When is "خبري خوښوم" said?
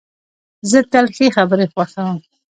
1.35-2.17